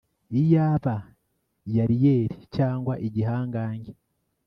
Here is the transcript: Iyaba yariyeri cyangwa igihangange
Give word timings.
Iyaba 0.41 0.95
yariyeri 1.75 2.37
cyangwa 2.55 2.93
igihangange 3.07 3.91